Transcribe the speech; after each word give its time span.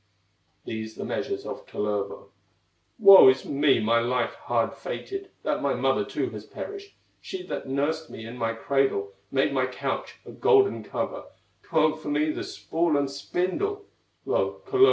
These 0.65 0.95
the 0.95 1.05
measures 1.05 1.45
of 1.45 1.67
Kullervo: 1.67 2.29
"Woe 2.97 3.27
is 3.27 3.45
me, 3.45 3.79
my 3.79 3.99
life 3.99 4.33
hard 4.33 4.73
fated, 4.73 5.29
That 5.43 5.61
my 5.61 5.75
mother 5.75 6.03
too 6.03 6.31
has 6.31 6.43
perished, 6.43 6.95
She 7.21 7.43
that 7.45 7.67
nursed 7.67 8.09
me 8.09 8.25
in 8.25 8.35
my 8.35 8.53
cradle, 8.53 9.13
Made 9.29 9.53
my 9.53 9.67
couch 9.67 10.15
a 10.25 10.31
golden 10.31 10.83
cover, 10.83 11.25
Twirled 11.61 12.01
for 12.01 12.07
me 12.07 12.31
the 12.31 12.43
spool 12.43 12.97
and 12.97 13.11
spindle! 13.11 13.85
Lo! 14.25 14.63